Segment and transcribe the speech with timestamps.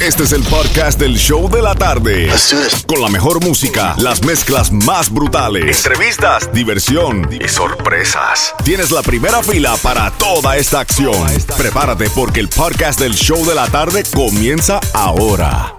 [0.00, 2.30] Este es el podcast del show de la tarde.
[2.86, 8.54] Con la mejor música, las mezclas más brutales, entrevistas, diversión y sorpresas.
[8.64, 11.26] Tienes la primera fila para toda esta acción.
[11.56, 15.74] Prepárate porque el podcast del show de la tarde comienza ahora.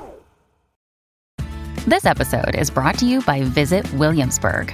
[1.88, 4.74] This episode is brought to you by Visit Williamsburg.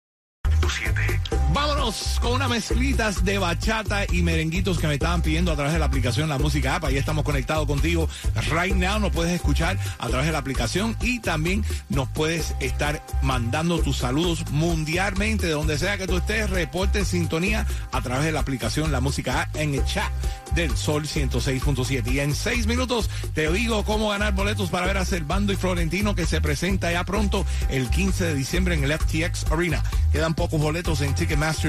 [2.21, 5.85] Con unas mezclitas de bachata y merenguitos que me estaban pidiendo a través de la
[5.85, 6.83] aplicación La Música App.
[6.83, 8.07] Ahí estamos conectados contigo
[8.51, 8.99] right now.
[8.99, 13.97] Nos puedes escuchar a través de la aplicación y también nos puedes estar mandando tus
[13.97, 16.51] saludos mundialmente de donde sea que tú estés.
[16.51, 20.11] Reporte en sintonía a través de la aplicación La Música App en el chat
[20.53, 22.11] del Sol 106.7.
[22.11, 26.13] Y en seis minutos te digo cómo ganar boletos para ver a Servando y Florentino
[26.13, 29.81] que se presenta ya pronto el 15 de diciembre en el FTX Arena.
[30.11, 31.15] Quedan pocos boletos en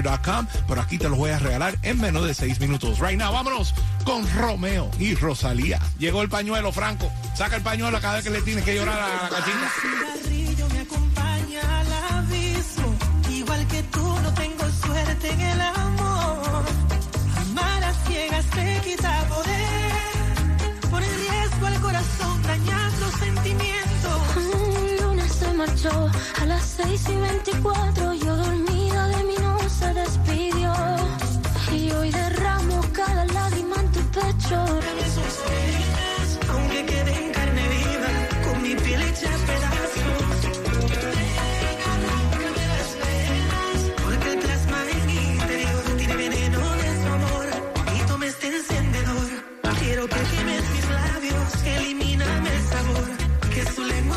[0.03, 2.98] Ticketmaster.com, pero aquí te los voy a regalar en menos de seis minutos.
[2.98, 5.81] Right now, vámonos con Romeo y Rosalía.
[5.98, 7.11] Llegó el pañuelo, Franco.
[7.34, 9.73] Saca el pañuelo cada vez que le tienes que llorar a la cachita.
[9.80, 12.95] cigarrillo me acompaña al abismo.
[13.30, 16.64] Igual que tú, no tengo suerte en el amor.
[17.41, 20.91] Amar a ciegas te quita poder.
[20.91, 24.36] Por el riesgo al corazón, dañar los sentimientos.
[24.36, 28.14] Un lunes se marchó a las 6 y 24.
[28.14, 28.61] Yo dormida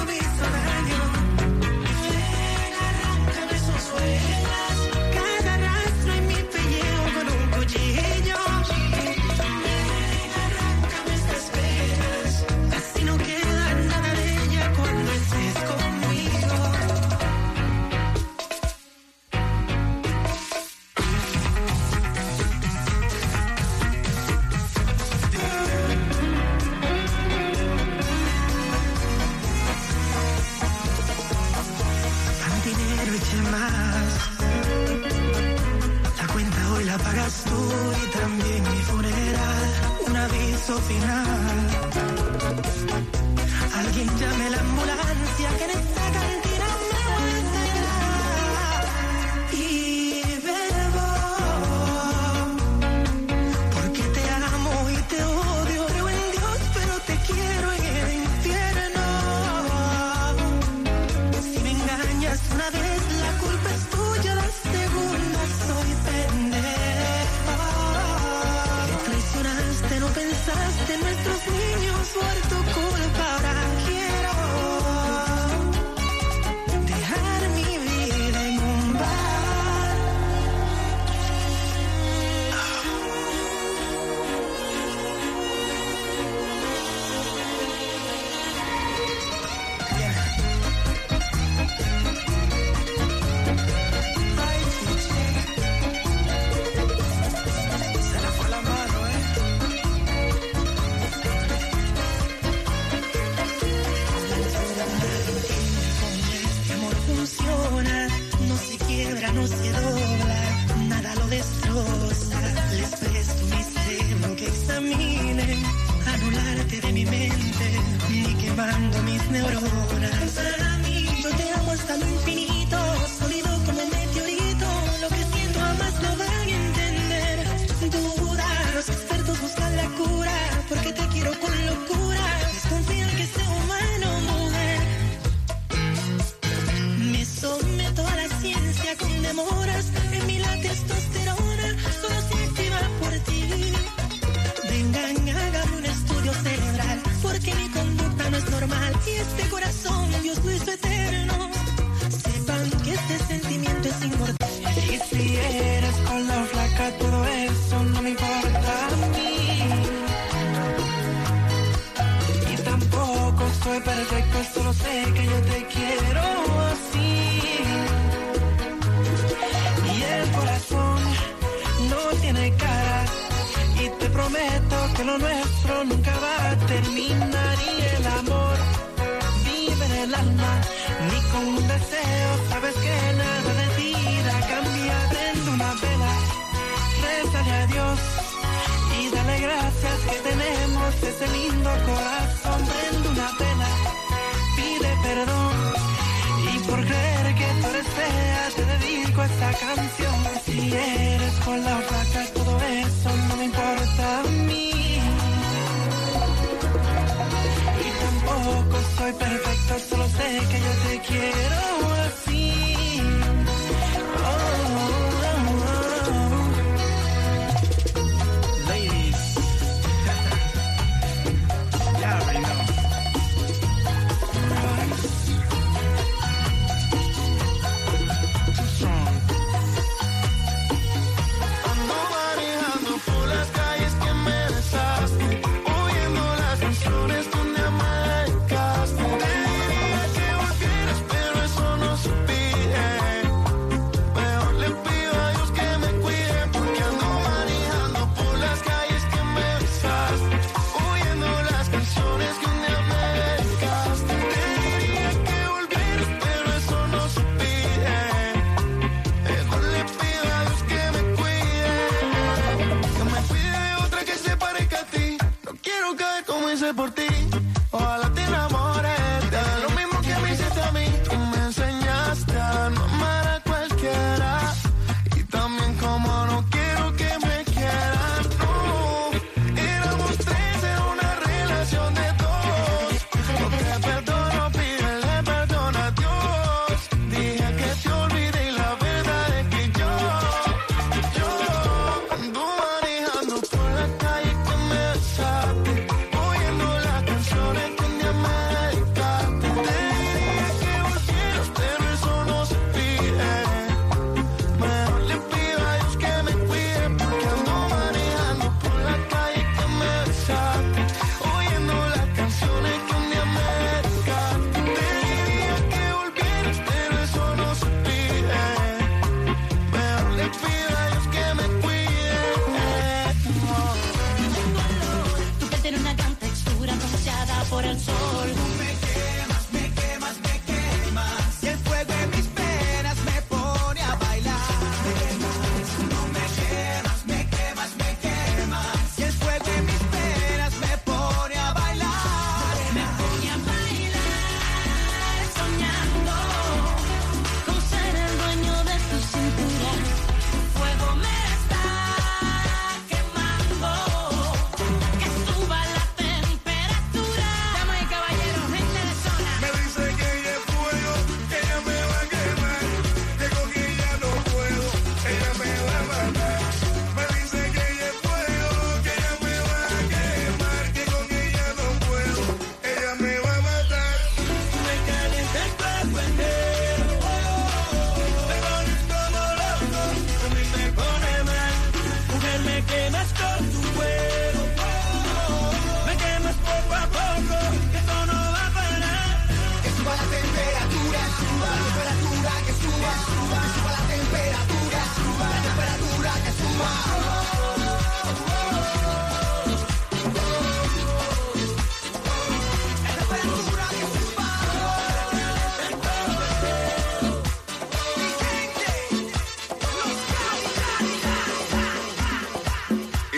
[0.03, 0.75] Que su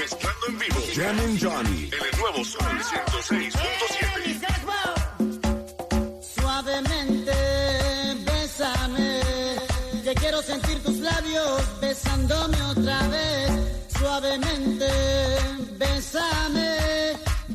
[0.09, 0.79] Mezclando en vivo.
[0.95, 1.89] Jam Johnny.
[1.91, 3.51] En el nuevo Sol 106.7.
[6.21, 7.33] Suavemente,
[8.23, 9.21] bésame.
[10.05, 13.51] Que quiero sentir tus labios besándome otra vez.
[13.99, 14.87] Suavemente,
[15.77, 16.77] bésame.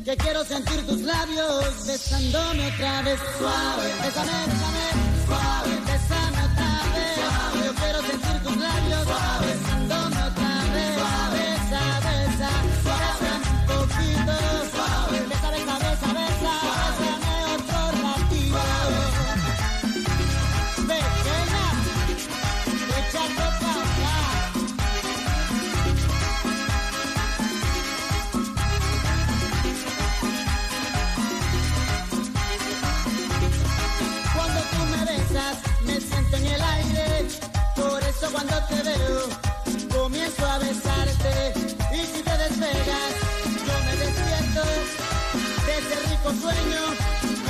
[0.05, 3.19] Que quiero sentir tus labios besándome otra vez.
[3.39, 4.85] Suave, bésame, bésame.
[5.25, 7.15] Suave, bésame otra vez.
[7.17, 10.12] Suave, yo quiero sentir tus labios suave, besándome
[39.95, 41.53] comienzo a besarte
[41.93, 43.13] y si te despegas,
[43.65, 44.63] yo me despierto
[45.65, 47.42] de ese rico sueño.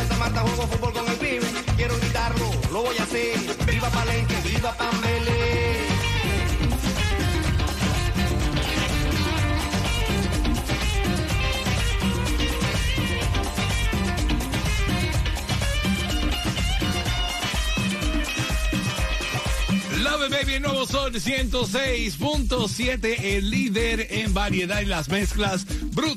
[0.00, 1.46] En Santa Marta juego fútbol con el pibe.
[1.76, 3.38] Quiero gritarlo, lo voy a hacer.
[3.66, 5.88] Viva Palenque, viva Pambele.
[19.98, 25.66] Love baby, el nuevo Sol 106.7, el líder en variedad y las mezclas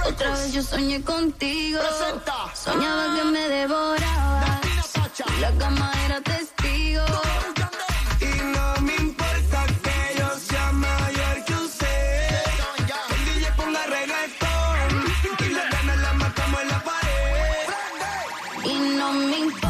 [0.04, 1.78] Otra vez yo soñé contigo.
[2.54, 4.65] Soñaba que me devoraba.
[5.18, 7.02] La cama era testigo.
[8.20, 12.28] Y no me importa que yo sea mayor que usted.
[13.14, 14.88] El DJ ponga reggaetón
[15.40, 17.66] y las ganas las matamos en la pared.
[18.64, 19.65] Y no me importa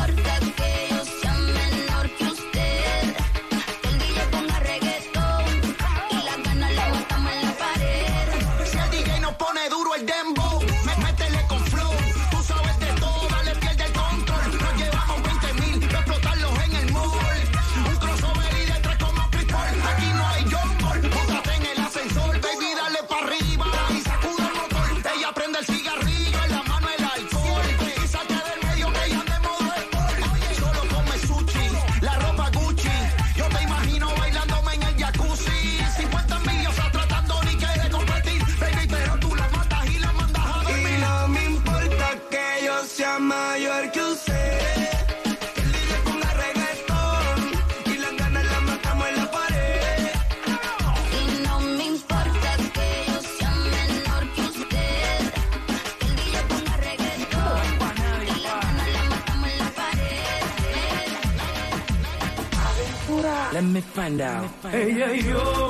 [64.72, 65.68] Ella y yo,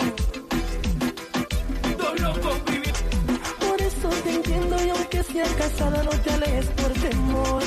[1.99, 2.61] dos locos.
[3.61, 7.63] Por eso te entiendo y aunque sea casada no te alejes por temor.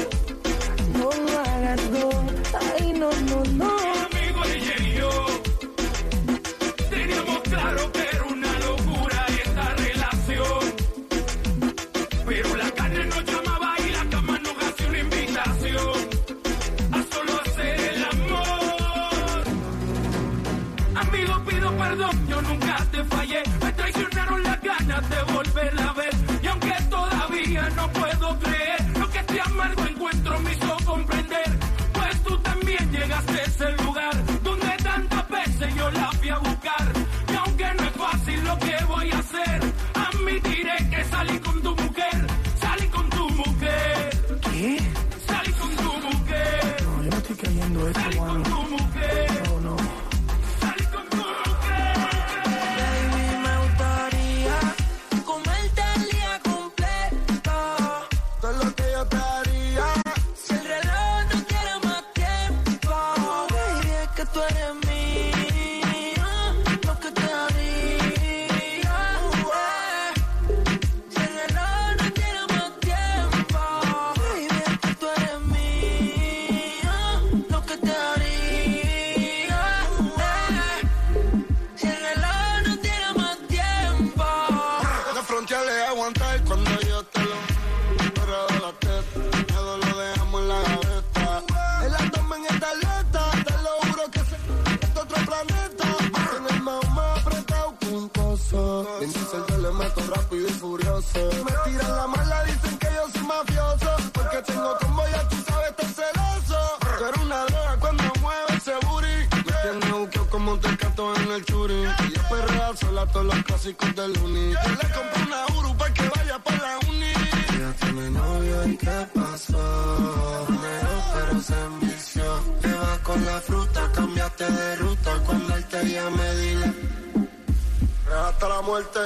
[128.40, 129.00] hasta la muerte.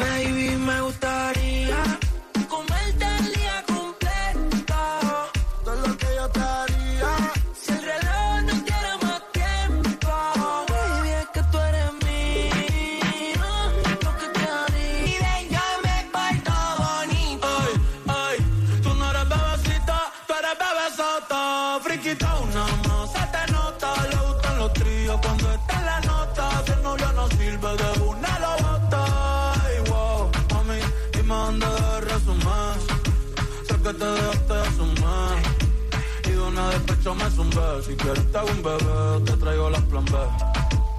[0.00, 1.76] Baby, me gustaría
[37.38, 40.12] Un bebé, si quieres te hago un bebé, te traigo las plan B.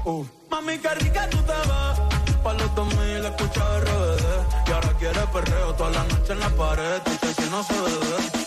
[0.05, 0.25] Uh.
[0.51, 2.43] Mami, qué rica tú te ves.
[2.43, 4.67] Pa' los 2000 escucha RBD.
[4.67, 7.01] Y ahora quiere perreo toda la noche en la pared.
[7.05, 8.46] Dice que no se bebe.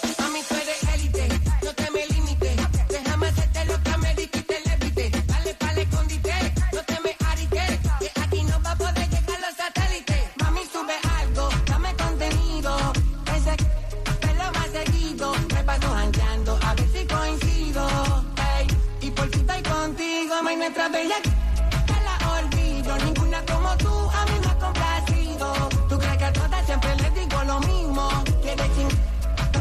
[20.70, 22.96] otra bella que la olvido.
[23.04, 25.46] Ninguna como tú a mí me ha complacido.
[25.88, 28.09] Tú crees que a todas siempre les digo lo mismo.
[28.42, 28.92] Quiere ching,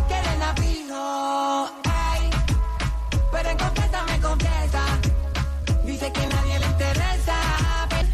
[0.08, 1.69] quiere navijo.
[1.86, 2.30] Ay,
[3.32, 4.84] pero en confianza me confiesa.
[5.86, 7.38] Dice que nadie le interesa.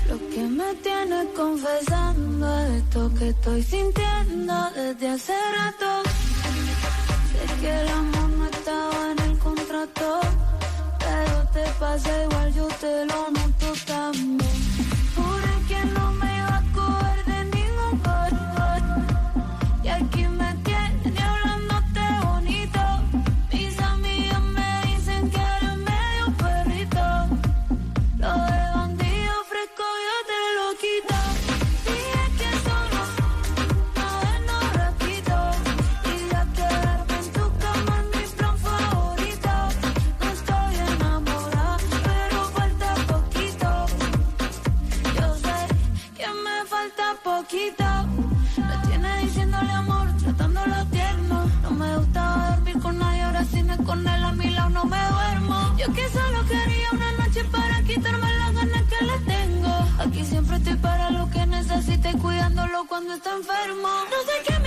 [0.10, 5.90] Lo que me tiene confesando es esto que estoy sintiendo desde hace rato.
[7.32, 10.22] Sé que el amor no estaba en el contrato
[11.56, 14.75] te pasa igual, yo te lo noto también.
[47.24, 47.84] poquito.
[48.58, 51.50] Me tiene diciéndole amor, tratándolo tierno.
[51.64, 54.86] No me gustaba dormir con nadie, ahora sin no con él a mi lado no
[54.86, 55.76] me duermo.
[55.78, 59.74] Yo que solo quería una noche para quitarme las ganas que le tengo.
[60.00, 63.88] Aquí siempre estoy para lo que necesite, cuidándolo cuando está enfermo.
[64.12, 64.60] No sé qué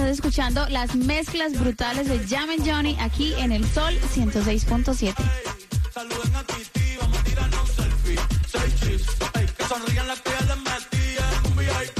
[0.00, 5.14] estás escuchando las mezclas brutales de Jam and Johnny aquí en el Sol 106.7.
[5.92, 8.18] Saluden a Titi, vamos a tirarnos un selfie.
[8.50, 9.02] Seis chis,
[9.34, 11.98] ey, que sonrían las que ya les metí en un VIP,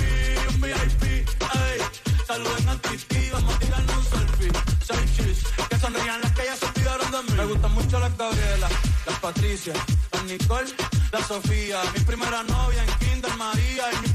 [0.49, 1.81] un VIP, ey.
[2.27, 4.53] Saluden a Titi, vamos a tirarnos un selfie.
[4.87, 7.37] Seis chis, que sonrían las que ya se olvidaron de mí.
[7.37, 8.69] Me gustan mucho las Gabriela,
[9.07, 9.75] las Patricia,
[10.27, 10.71] Nicole,
[11.13, 11.83] la Sofía.
[12.07, 14.09] Primera novia en Kinder María y mi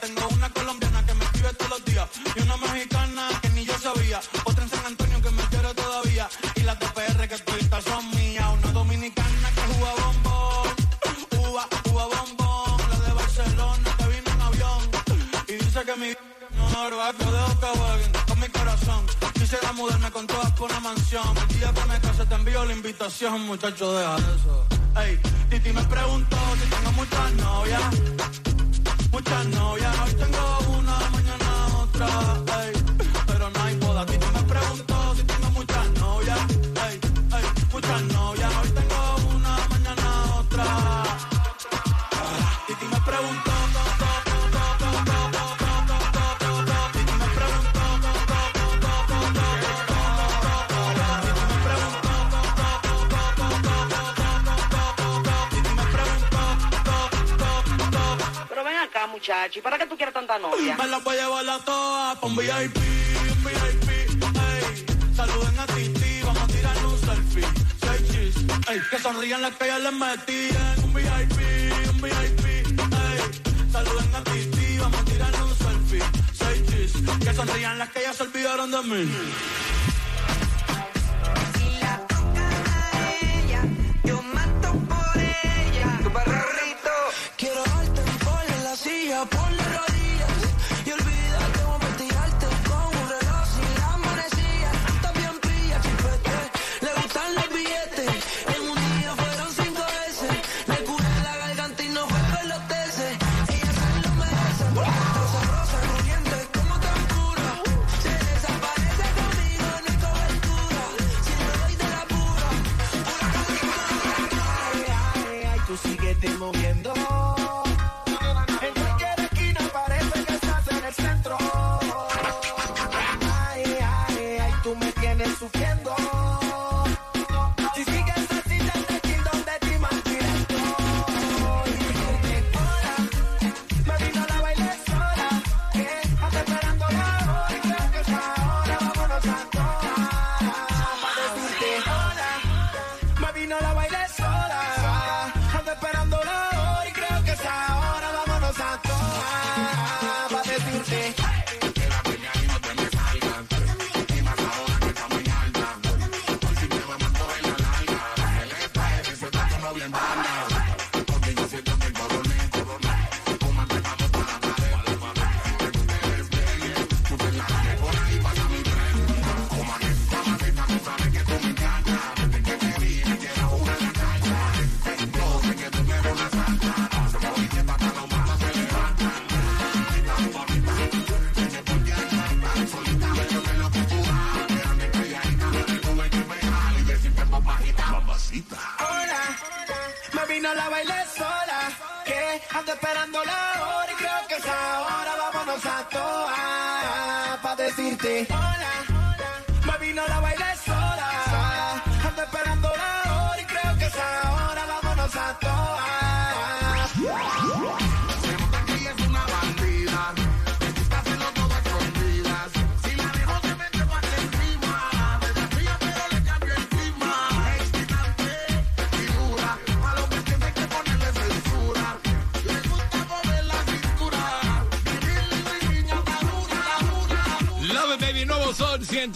[0.00, 3.76] Tengo una colombiana que me escribe todos los días y una mexicana que ni yo
[3.78, 4.20] sabía.
[4.44, 8.10] Otra en San Antonio que me quiere todavía y las de PR que todavía son
[8.10, 8.46] mías.
[8.52, 10.76] Una dominicana que juega bombón,
[11.38, 12.90] uva, uva bombón.
[12.90, 14.90] La de Barcelona que vino en avión
[15.48, 16.12] y dice que mi
[16.56, 19.06] no barbaco de que con mi corazón.
[19.34, 21.26] Quisiera mudarme con todas por una mansión.
[21.48, 24.66] El día que me case te envío la invitación, muchacho, deja eso.
[25.00, 25.18] Ey,
[25.50, 28.65] Titi me preguntó si tengo muchas novias.
[29.16, 31.48] Muchas novias, hoy tengo una, mañana
[31.80, 32.06] otra.
[32.64, 32.72] Ey,
[33.26, 34.04] pero no hay boda.
[34.04, 36.38] Titi me preguntó si tengo muchas novias.
[36.86, 37.00] Ey,
[37.38, 38.85] ey, muchas novias, hoy tengo
[59.28, 60.76] ¿y para qué tú quieres tanta novia?
[60.76, 64.86] Me las voy a llevar a todas pa' un VIP, un VIP, ey.
[65.16, 67.44] Saluden a Titi, vamos a tirar un selfie.
[67.80, 68.36] Seis chis,
[68.68, 68.80] ey.
[68.88, 71.38] Que sonrían las que ya les metí en un VIP,
[71.90, 73.72] un VIP, ey.
[73.72, 76.02] Saluden a Titi, vamos a tirar un selfie.
[76.32, 76.92] Seis chis,
[77.24, 79.10] que sonrían las que ya se olvidaron de mí.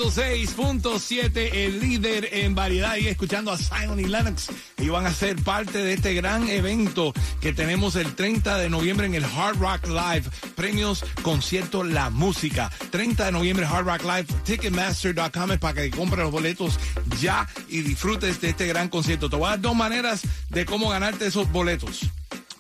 [0.01, 2.97] 106.7, el líder en variedad.
[2.97, 4.49] Y escuchando a Simon y Lennox.
[4.79, 9.07] Ellos van a ser parte de este gran evento que tenemos el 30 de noviembre
[9.07, 10.23] en el Hard Rock Live.
[10.55, 12.71] Premios, concierto, la música.
[12.91, 14.27] 30 de noviembre, Hard Rock Live.
[14.45, 16.79] Ticketmaster.com es para que compres los boletos
[17.21, 19.29] ya y disfrutes de este gran concierto.
[19.29, 22.09] Te voy a dar dos maneras de cómo ganarte esos boletos.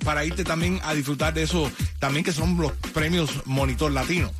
[0.04, 4.30] Para irte también a disfrutar de eso, también que son los premios Monitor Latino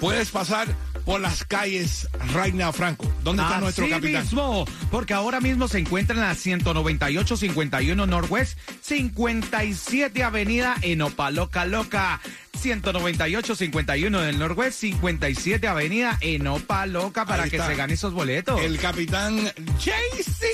[0.00, 0.66] puedes pasar
[1.10, 3.12] por las calles Reina Franco.
[3.24, 4.22] ¿Dónde está nuestro capitán?
[4.22, 11.64] Mismo, porque ahora mismo se encuentran a 198 51 Northwest, 57 Avenida en Opa Loca
[11.64, 12.20] Loca.
[12.52, 18.60] 198-51 del Norwest, 57 Avenida Enopa Loca para que se gane esos boletos.
[18.60, 20.46] El capitán Jaycee sí.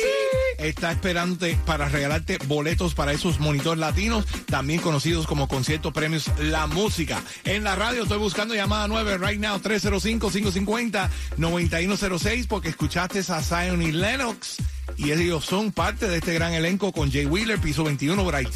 [0.59, 6.67] está esperándote para regalarte boletos para esos monitores latinos, también conocidos como conciertos premios La
[6.67, 7.23] Música.
[7.45, 13.93] En la radio estoy buscando llamada 9 right now, 305-550-9106, porque escuchaste a Zion y
[13.93, 14.59] Lennox
[14.97, 18.47] y ellos son parte de este gran elenco con Jay Wheeler, Piso 21, Bray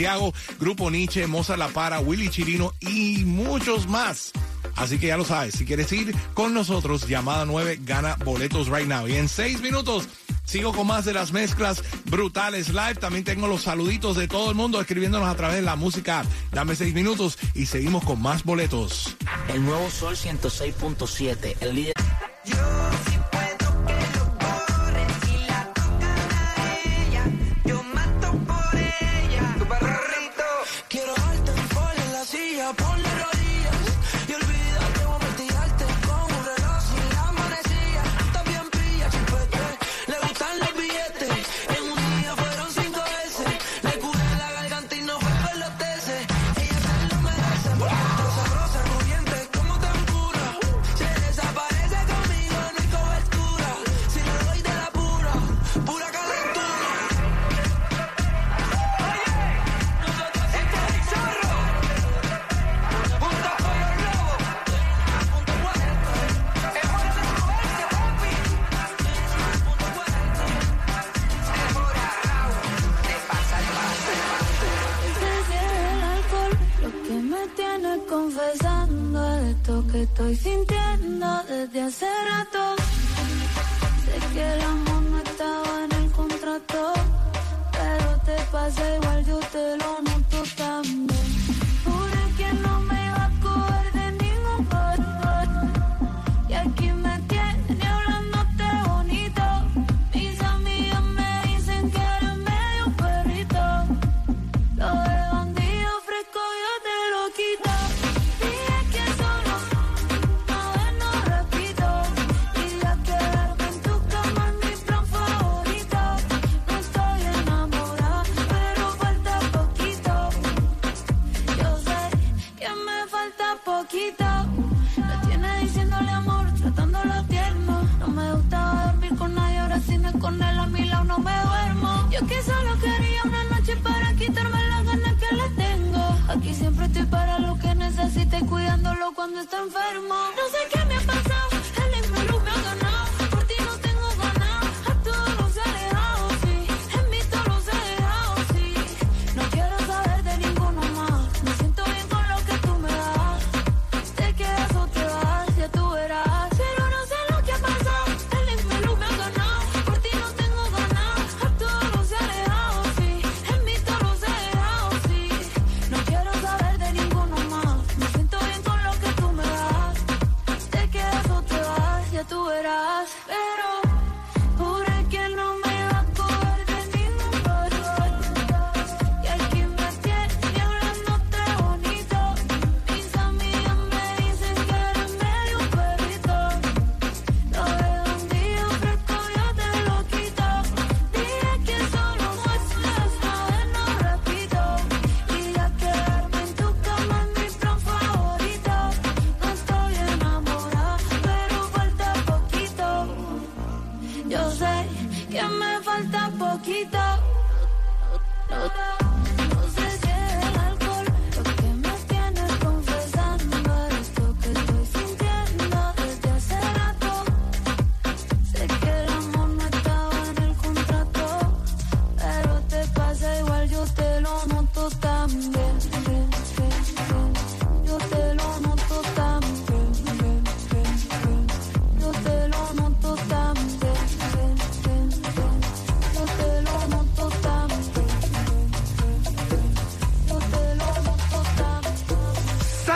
[0.58, 4.32] Grupo Nietzsche, Moza La Para, Willy Chirino y muchos más.
[4.76, 8.86] Así que ya lo sabes, si quieres ir con nosotros, llamada 9 gana boletos right
[8.86, 9.06] now.
[9.06, 10.08] Y en 6 minutos
[10.50, 12.96] Sigo con más de las mezclas brutales live.
[12.96, 16.24] También tengo los saluditos de todo el mundo escribiéndonos a través de la música.
[16.50, 19.16] Dame seis minutos y seguimos con más boletos.
[19.46, 21.94] El nuevo Sol 106.7, el líder.
[22.44, 22.56] Yo
[23.30, 23.49] puedo.
[32.60, 33.39] María, ponle.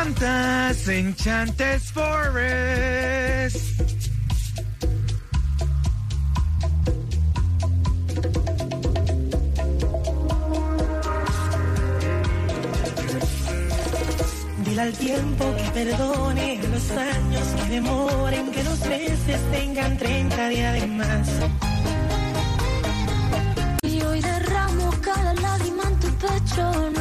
[0.04, 3.56] Santa's Enchanted Forest.
[14.58, 20.80] Dile al tiempo que perdone, los años que demoren, que los meses tengan 30 días
[20.82, 21.28] de más.
[23.84, 26.93] Y hoy derramo cada lágrima en tu pecho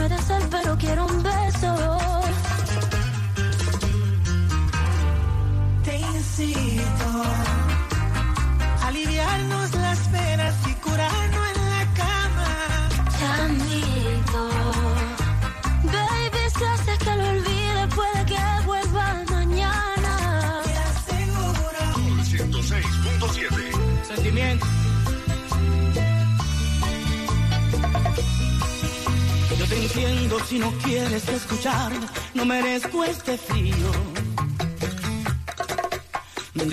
[6.44, 6.46] A
[8.88, 12.90] aliviarnos las penas y curarnos en la cama.
[13.18, 14.50] Te admito.
[15.86, 20.62] Baby, si haces que lo olvide, puede que vuelva mañana.
[20.66, 21.80] Te aseguro
[22.26, 24.06] 106.7.
[24.06, 24.66] Sentimiento.
[29.58, 34.13] Yo te entiendo si no quieres escucharme, no merezco este frío.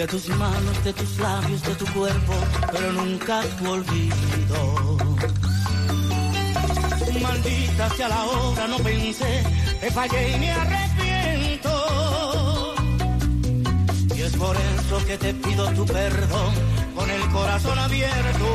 [0.00, 2.32] De tus manos, de tus labios, de tu cuerpo,
[2.72, 4.96] pero nunca tu olvido.
[7.20, 9.42] Maldita sea la hora, no pensé,
[9.78, 11.70] te fallé y me arrepiento.
[14.16, 16.54] Y es por eso que te pido tu perdón
[16.94, 18.48] con el corazón abierto.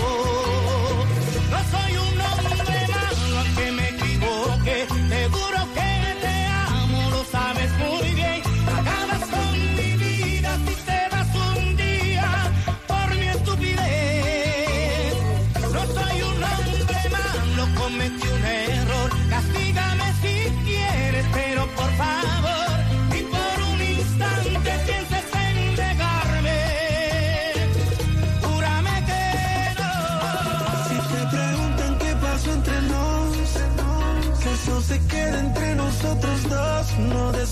[1.52, 5.95] No soy un hombre malo aunque me equivoque, seguro que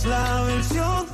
[0.04, 1.12] No des la versión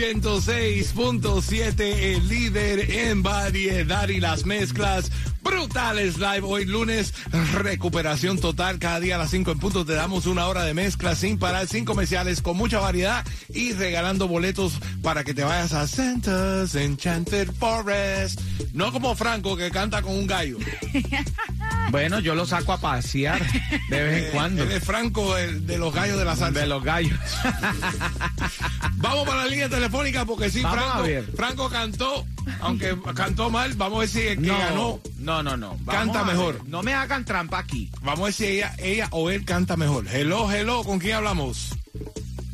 [0.00, 6.40] 106.7, el líder en variedad y las mezclas brutales live.
[6.42, 7.12] Hoy lunes,
[7.52, 8.78] recuperación total.
[8.78, 11.66] Cada día a las 5 en punto te damos una hora de mezcla sin parar,
[11.66, 17.52] sin comerciales, con mucha variedad y regalando boletos para que te vayas a Santa's Enchanted
[17.52, 18.40] Forest.
[18.72, 20.56] No como Franco que canta con un gallo.
[21.90, 23.40] Bueno, yo lo saco a pasear
[23.88, 24.62] de vez en cuando.
[24.62, 26.60] Él es Franco el de los gallos de la salsa.
[26.60, 27.18] De los gallos.
[28.94, 31.36] Vamos para la línea telefónica porque sí, Vamos Franco.
[31.36, 32.26] Franco cantó,
[32.60, 35.78] aunque cantó mal, vamos a ver si el que no, ganó no, no, no.
[35.86, 36.34] Canta ver.
[36.36, 36.60] mejor.
[36.66, 37.90] No me hagan trampa aquí.
[38.02, 40.06] Vamos a ver si ella, ella o él canta mejor.
[40.08, 41.74] Hello, hello, ¿con quién hablamos?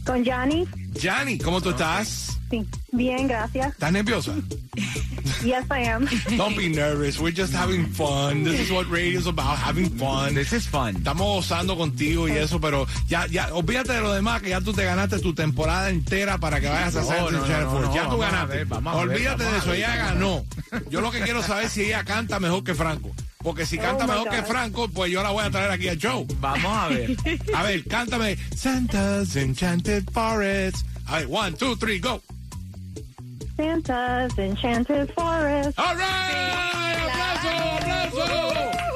[0.06, 0.66] Con Yanni.
[0.94, 2.38] Yanni, ¿cómo tú estás?
[2.48, 2.64] Sí.
[2.92, 3.72] Bien, gracias.
[3.72, 4.32] ¿Estás nerviosa?
[5.44, 6.06] Yes, I am.
[6.36, 7.18] Don't be nervous.
[7.20, 8.44] We're just having fun.
[8.44, 10.34] This is what radio's about, having fun.
[10.34, 10.96] This is fun.
[10.96, 14.72] Estamos gozando contigo y eso, pero ya, ya, olvídate de lo demás, que ya tú
[14.72, 18.08] te ganaste tu temporada entera para que vayas a hacer no, no, no, no, Ya
[18.08, 18.64] tú ganaste.
[18.64, 20.44] ver, olvídate de eso, ver, ella ganó.
[20.90, 23.10] Yo lo que quiero saber es si ella canta mejor que Franco.
[23.46, 24.42] Porque si canta Oh, my mejor que.
[24.42, 26.26] Franco, pues yo la voy a traer aquí al show.
[26.40, 27.16] Vamos a ver.
[27.54, 30.84] A ver, cántame Santa's Enchanted Forest.
[31.06, 32.20] A ver, one, two, three, go.
[33.56, 35.78] Santa's Enchanted Forest.
[35.78, 38.95] All right, aplauso,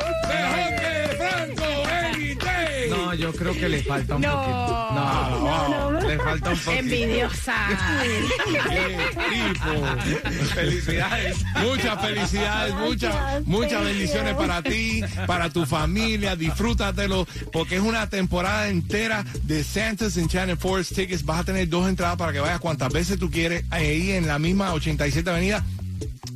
[3.33, 4.33] yo creo que le falta un No.
[4.37, 4.91] poquito.
[4.95, 6.09] No, No, no.
[6.09, 6.73] le falta un poquito.
[6.81, 7.55] Envidiosa.
[9.31, 10.45] Tipo.
[10.55, 11.37] Felicidades.
[11.63, 14.39] Muchas felicidades, muchas, muchas Thank bendiciones you.
[14.39, 16.37] para ti, para tu familia.
[16.37, 21.25] Disfrútatelo, porque es una temporada entera de Santa's Enchanted Forest Tickets.
[21.25, 24.39] Vas a tener dos entradas para que vayas cuantas veces tú quieres ahí en la
[24.39, 25.65] misma 87 Avenida.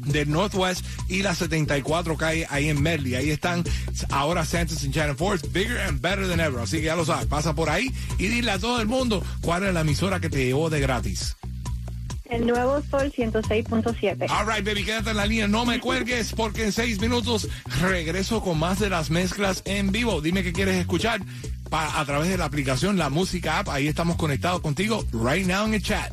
[0.07, 3.15] Del Northwest y la 74 calle ahí en Medley.
[3.15, 3.65] Ahí están
[4.11, 6.61] ahora Santos y Channel Force, bigger and better than ever.
[6.61, 9.65] Así que ya lo sabes, pasa por ahí y dile a todo el mundo cuál
[9.65, 11.37] es la emisora que te llevó de gratis.
[12.31, 14.27] El nuevo Sol 106.7.
[14.31, 17.49] All right, baby, quédate en la línea, no me cuelgues porque en seis minutos
[17.81, 20.21] regreso con más de las mezclas en vivo.
[20.21, 21.21] Dime qué quieres escuchar
[21.71, 23.69] pa- a través de la aplicación La Música App.
[23.69, 26.13] Ahí estamos conectados contigo right now en el chat.